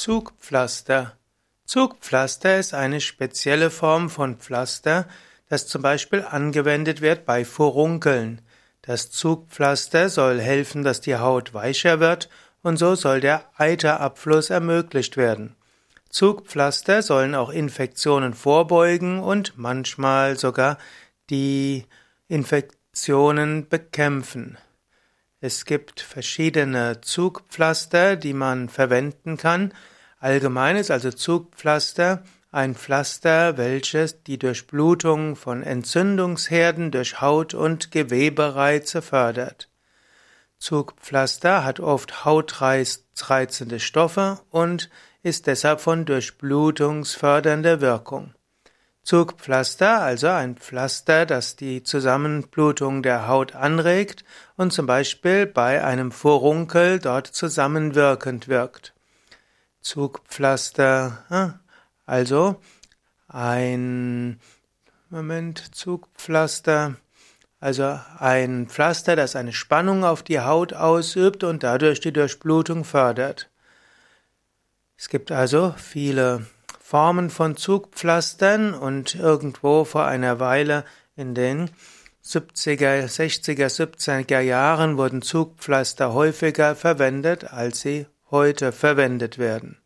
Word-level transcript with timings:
Zugpflaster. 0.00 1.18
Zugpflaster 1.66 2.58
ist 2.58 2.72
eine 2.72 3.02
spezielle 3.02 3.68
Form 3.68 4.08
von 4.08 4.36
Pflaster, 4.38 5.06
das 5.50 5.66
zum 5.66 5.82
Beispiel 5.82 6.22
angewendet 6.22 7.02
wird 7.02 7.26
bei 7.26 7.44
Furunkeln. 7.44 8.40
Das 8.80 9.10
Zugpflaster 9.10 10.08
soll 10.08 10.40
helfen, 10.40 10.84
dass 10.84 11.02
die 11.02 11.16
Haut 11.16 11.52
weicher 11.52 12.00
wird 12.00 12.30
und 12.62 12.78
so 12.78 12.94
soll 12.94 13.20
der 13.20 13.44
Eiterabfluss 13.58 14.48
ermöglicht 14.48 15.18
werden. 15.18 15.54
Zugpflaster 16.08 17.02
sollen 17.02 17.34
auch 17.34 17.50
Infektionen 17.50 18.32
vorbeugen 18.32 19.20
und 19.20 19.58
manchmal 19.58 20.38
sogar 20.38 20.78
die 21.28 21.84
Infektionen 22.26 23.68
bekämpfen. 23.68 24.56
Es 25.42 25.64
gibt 25.64 26.00
verschiedene 26.02 27.00
Zugpflaster, 27.00 28.16
die 28.16 28.34
man 28.34 28.68
verwenden 28.68 29.38
kann. 29.38 29.72
Allgemein 30.18 30.76
ist 30.76 30.90
also 30.90 31.10
Zugpflaster 31.10 32.22
ein 32.52 32.74
Pflaster, 32.74 33.56
welches 33.56 34.22
die 34.24 34.38
Durchblutung 34.38 35.36
von 35.36 35.62
Entzündungsherden 35.62 36.90
durch 36.90 37.20
Haut- 37.20 37.54
und 37.54 37.90
Gewebereize 37.90 39.02
fördert. 39.02 39.70
Zugpflaster 40.58 41.64
hat 41.64 41.80
oft 41.80 42.26
hautreizende 42.26 43.80
Stoffe 43.80 44.40
und 44.50 44.90
ist 45.22 45.46
deshalb 45.46 45.80
von 45.80 46.04
durchblutungsfördernder 46.04 47.80
Wirkung. 47.80 48.34
Zugpflaster, 49.02 50.00
also 50.02 50.28
ein 50.28 50.56
Pflaster, 50.56 51.26
das 51.26 51.56
die 51.56 51.82
Zusammenblutung 51.82 53.02
der 53.02 53.26
Haut 53.28 53.54
anregt 53.54 54.24
und 54.56 54.72
zum 54.72 54.86
Beispiel 54.86 55.46
bei 55.46 55.82
einem 55.82 56.12
Furunkel 56.12 56.98
dort 56.98 57.26
zusammenwirkend 57.26 58.48
wirkt. 58.48 58.94
Zugpflaster, 59.80 61.58
also 62.04 62.60
ein 63.28 64.38
Moment, 65.08 65.74
Zugpflaster, 65.74 66.96
also 67.58 67.98
ein 68.18 68.68
Pflaster, 68.68 69.16
das 69.16 69.34
eine 69.34 69.52
Spannung 69.52 70.04
auf 70.04 70.22
die 70.22 70.40
Haut 70.40 70.72
ausübt 70.72 71.42
und 71.42 71.62
dadurch 71.62 72.00
die 72.00 72.12
Durchblutung 72.12 72.84
fördert. 72.84 73.50
Es 74.96 75.08
gibt 75.08 75.32
also 75.32 75.74
viele 75.78 76.46
Formen 76.90 77.30
von 77.30 77.56
Zugpflastern 77.56 78.74
und 78.74 79.14
irgendwo 79.14 79.84
vor 79.84 80.06
einer 80.06 80.40
Weile 80.40 80.84
in 81.14 81.36
den 81.36 81.70
70er, 82.24 83.04
60er, 83.04 83.68
70er 83.68 84.40
Jahren 84.40 84.98
wurden 84.98 85.22
Zugpflaster 85.22 86.12
häufiger 86.14 86.74
verwendet, 86.74 87.44
als 87.44 87.82
sie 87.82 88.06
heute 88.32 88.72
verwendet 88.72 89.38
werden. 89.38 89.78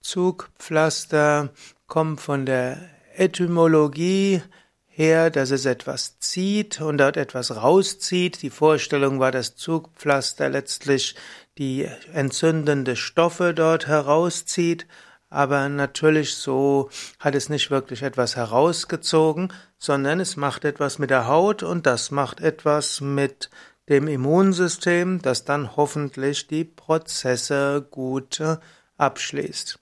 Zugpflaster 0.00 1.50
kommen 1.86 2.18
von 2.18 2.44
der 2.44 2.90
Etymologie 3.14 4.42
her, 4.88 5.30
dass 5.30 5.52
es 5.52 5.64
etwas 5.64 6.18
zieht 6.18 6.80
und 6.80 6.98
dort 6.98 7.16
etwas 7.16 7.54
rauszieht. 7.54 8.42
Die 8.42 8.50
Vorstellung 8.50 9.20
war, 9.20 9.30
dass 9.30 9.54
Zugpflaster 9.54 10.48
letztlich 10.48 11.14
die 11.56 11.88
entzündende 12.12 12.96
Stoffe 12.96 13.54
dort 13.54 13.86
herauszieht 13.86 14.88
aber 15.34 15.68
natürlich 15.68 16.36
so 16.36 16.90
hat 17.18 17.34
es 17.34 17.48
nicht 17.48 17.70
wirklich 17.70 18.02
etwas 18.02 18.36
herausgezogen, 18.36 19.52
sondern 19.78 20.20
es 20.20 20.36
macht 20.36 20.64
etwas 20.64 20.98
mit 20.98 21.10
der 21.10 21.26
Haut 21.26 21.62
und 21.62 21.86
das 21.86 22.10
macht 22.10 22.40
etwas 22.40 23.00
mit 23.00 23.50
dem 23.88 24.08
Immunsystem, 24.08 25.20
das 25.20 25.44
dann 25.44 25.76
hoffentlich 25.76 26.46
die 26.46 26.64
Prozesse 26.64 27.86
gut 27.90 28.40
äh, 28.40 28.56
abschließt. 28.96 29.78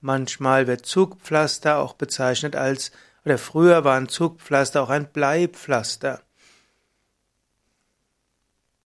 Manchmal 0.00 0.66
wird 0.66 0.86
Zugpflaster 0.86 1.78
auch 1.78 1.94
bezeichnet 1.94 2.54
als, 2.54 2.92
oder 3.24 3.38
früher 3.38 3.84
war 3.84 3.96
ein 3.96 4.08
Zugpflaster 4.08 4.82
auch 4.82 4.90
ein 4.90 5.10
Bleipflaster. 5.10 6.22